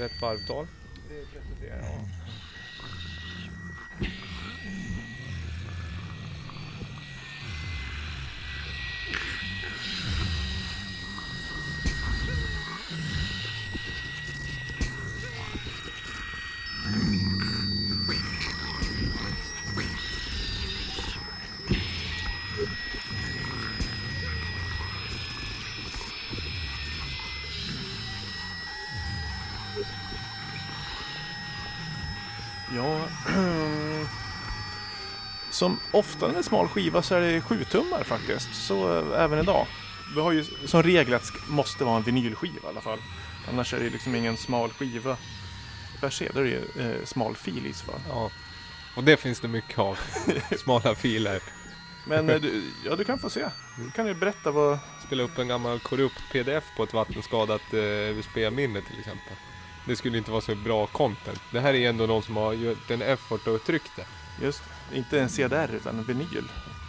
[0.00, 0.66] rätt varvtal.
[1.08, 2.08] Det är 33, ja.
[32.76, 33.00] Ja,
[35.50, 38.54] som ofta med smal skiva så är det sju tummar faktiskt.
[38.54, 39.66] Så eh, även idag.
[40.14, 42.98] Vi har ju som regel att det måste vara en vinylskiva i alla fall.
[43.48, 45.16] Annars är det liksom ingen smal skiva
[46.00, 46.30] per se.
[46.34, 48.00] Då är det ju eh, smal i fall.
[48.08, 48.30] Ja.
[48.96, 49.98] Och det finns det mycket av.
[50.58, 51.42] Smala filer.
[52.06, 53.48] Men eh, du, ja, du kan få se.
[53.76, 54.78] Du kan ju berätta vad...
[55.06, 59.36] Spela upp en gammal korrupt pdf på ett vattenskadat eh, USB-minne till exempel.
[59.86, 61.40] Det skulle inte vara så bra content.
[61.52, 64.06] Det här är ändå någon som har gjort en effort och tryckt det.
[64.44, 66.44] Just inte en CDR utan en vinyl.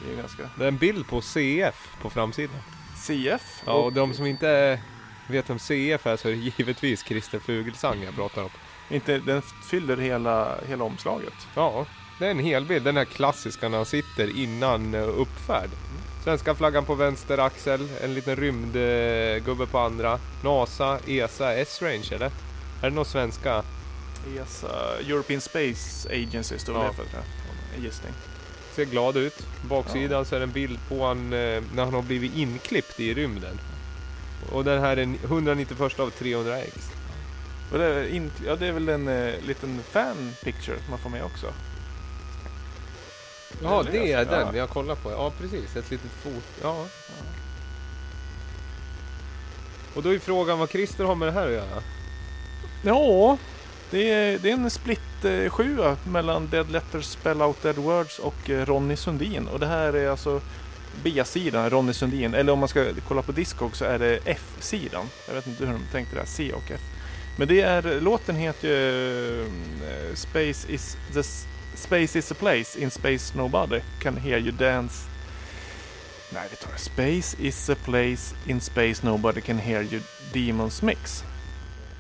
[0.06, 0.50] Det är ganska...
[0.56, 2.56] Det är en bild på CF på framsidan.
[2.96, 3.64] CF.
[3.66, 4.80] Ja, och de som inte
[5.28, 8.50] vet vem CF är så är det givetvis Christer Fugelsang jag pratar om.
[8.90, 11.34] Inte, den fyller hela, hela omslaget.
[11.56, 11.86] Ja,
[12.20, 12.86] det är en hel bild.
[12.86, 15.70] Den här klassiska när han sitter innan eh, uppfärd.
[16.24, 20.20] Svenska flaggan på vänster axel, en liten rymdgubbe på andra.
[20.44, 22.32] NASA, ESA, S-Range eller?
[22.82, 23.64] Är det någon svenska?
[24.38, 26.84] ESA, European Space Agency står Ja.
[26.88, 27.04] det för.
[27.04, 27.24] tror
[27.76, 27.84] jag.
[27.84, 28.14] Gissning.
[28.76, 29.46] Ser glad ut.
[29.70, 33.14] Baksidan så är det en bild på han eh, när han har blivit inklippt i
[33.14, 33.60] rymden.
[34.52, 36.76] Och den här är en 191 av 300 ex.
[37.72, 41.10] Och det, är in, ja, det är väl en eh, liten fan picture man får
[41.10, 41.54] med också.
[43.64, 44.56] Ja, Det det är den ja.
[44.56, 45.12] jag kollar på.
[45.12, 45.76] Ja, precis.
[45.76, 46.44] Ett litet fot.
[46.62, 46.86] Ja.
[49.94, 51.84] Och då är frågan vad Christer har med det här att göra.
[52.82, 53.38] Ja,
[53.92, 58.20] det är, det är en split eh, sjua mellan Dead Letters, Spell Out Dead Words
[58.20, 59.48] och eh, Ronny Sundin.
[59.48, 60.42] Och det här är alltså
[61.04, 62.34] B-sidan, Ronny Sundin.
[62.34, 65.06] Eller om man ska kolla på Discog så är det F-sidan.
[65.28, 66.82] Jag vet inte hur de tänkte där, C och F.
[67.38, 71.24] Men det är, låten heter ju eh, Space is the
[71.76, 75.08] Space is a place in space nobody can hear you dance.
[76.34, 76.78] Nej, vi tar.
[76.78, 80.02] Space is a place in space nobody can hear you
[80.34, 81.24] demons mix.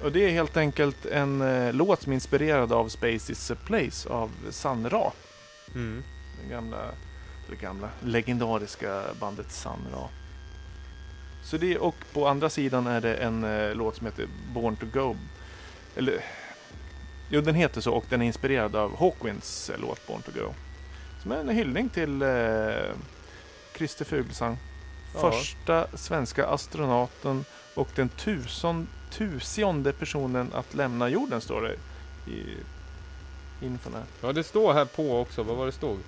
[0.03, 3.55] Och det är helt enkelt en eh, låt som är inspirerad av Space is a
[3.65, 5.11] place av Sun Ra.
[5.75, 6.03] Mm.
[6.41, 6.77] Den gamla,
[7.47, 10.09] eller gamla, legendariska bandet Sun Ra.
[11.43, 14.85] Så det, och på andra sidan är det en eh, låt som heter Born to
[14.93, 15.15] Go.
[15.95, 16.23] Eller,
[17.29, 20.53] jo den heter så och den är inspirerad av Hawkwinds eh, låt Born to Go.
[21.21, 22.29] Som är en hyllning till eh,
[23.77, 24.57] Christer Fuglesang.
[25.13, 25.31] Ja.
[25.31, 27.45] Första svenska astronauten
[27.75, 31.75] och den tusen, tusionde personen att lämna jorden står det
[32.31, 32.57] i
[33.65, 34.03] infon här.
[34.21, 35.43] Ja, det står här på också.
[35.43, 35.99] Vad var det stod?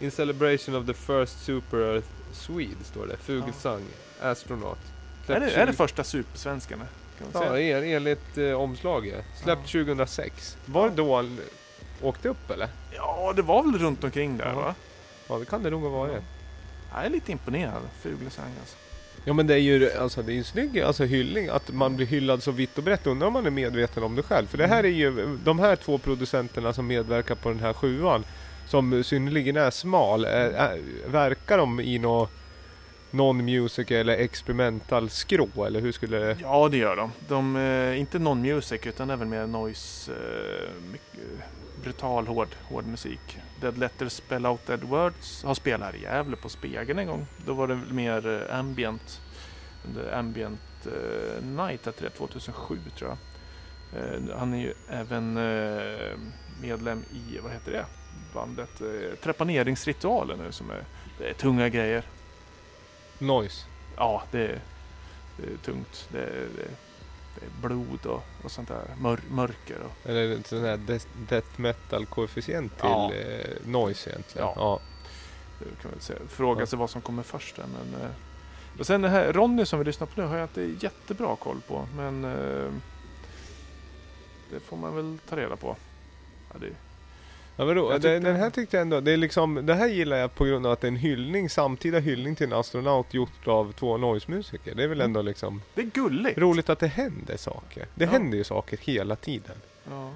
[0.00, 3.16] In celebration of the first super earth Swede står det.
[3.16, 3.82] Fugelsang,
[4.20, 4.78] astronaut.
[5.26, 6.84] Är det, är det 20 första supersvenskarna?
[7.18, 7.78] Kan man Ja, säga?
[7.78, 9.24] en- enligt eh, omslaget.
[9.42, 10.56] Släppt 2006.
[10.66, 11.38] Var det då han
[12.02, 12.68] åkte upp eller?
[12.94, 14.54] ja, det var väl runt omkring där Ja.
[14.54, 14.74] va?
[15.28, 16.22] Ja, det kan det nog ha varit.
[16.94, 17.82] Jag är lite imponerad.
[18.02, 18.76] Fuglesang alltså.
[19.24, 22.06] Ja men det är ju alltså, det är en snygg alltså, hyllning, att man blir
[22.06, 23.06] hyllad så vitt och brett.
[23.06, 24.46] Undrar om man är medveten om det själv.
[24.46, 28.24] För det här är ju de här två producenterna som medverkar på den här sjuan,
[28.66, 32.30] som synnerligen är smal, är, är, verkar de i något
[33.10, 35.64] non-music eller experimental skrå?
[35.66, 36.36] Eller hur skulle det...
[36.42, 37.12] Ja, det gör de.
[37.28, 41.24] De är inte non-music utan även mer noise, eh, mycket
[41.82, 43.38] brutal hård, hård musik.
[43.60, 47.26] Dead Letters Spell Out Dead Words har spelat här i Gävle på Spegeln en gång.
[47.46, 49.20] Då var det mer eh, ambient.
[50.12, 53.18] Ambient eh, Night hette det 2007 tror jag.
[53.92, 56.18] Eh, han är ju även eh,
[56.62, 57.86] medlem i, vad heter det?
[58.34, 60.84] Bandet eh, Trepaneringsritualen nu som är,
[61.18, 62.04] det är tunga grejer.
[63.18, 63.66] Noise?
[63.96, 64.60] Ja, det är,
[65.36, 66.08] det är tungt.
[66.12, 66.87] Det, är, det är
[67.62, 68.84] blod och, och sånt där.
[69.00, 73.12] Mör, mörker och Eller en sån här death, death metal koefficient till Ja.
[73.14, 74.46] eh, noise egentligen?
[74.48, 74.52] Ja.
[74.56, 74.80] ja.
[75.58, 76.18] det kan man säga.
[76.28, 76.66] Fråga Ja.
[76.66, 77.64] sig vad som kommer först där.
[77.66, 78.10] Men, eh,
[78.80, 81.60] och sen det här Ronny som vi lyssnar på nu har jag inte jättebra koll
[81.68, 81.88] på.
[81.96, 82.72] Men eh,
[84.50, 85.76] det får man väl ta reda på.
[86.52, 86.66] Ja, det,
[87.58, 87.92] Ja, vadå?
[87.92, 90.66] Tyckte- den här tyckte jag ändå, det är liksom, det här gillar jag på grund
[90.66, 94.74] av att det är en hyllning, samtida hyllning till en astronaut gjort av två noise-musiker.
[94.74, 95.04] Det är väl Mm.
[95.10, 96.38] ändå liksom det är gulligt.
[96.38, 97.86] roligt att det händer saker.
[97.94, 98.10] Det Ja.
[98.10, 99.56] händer ju saker hela tiden.
[99.90, 100.10] Ja.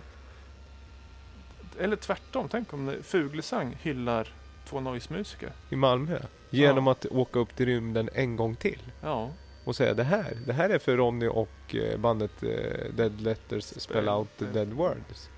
[1.81, 2.49] Eller tvärtom.
[2.51, 4.29] Tänk om Fuglesang hyllar
[4.69, 5.51] två noise-musiker.
[5.71, 6.19] I Malmö.
[6.51, 8.83] Genom att åka upp till rymden en gång till.
[9.03, 9.31] Ja.
[9.65, 12.49] och säga det här, det här är för Ronny och eh, bandet eh,
[12.97, 15.29] Dead Letters Spell Out the Dead Words.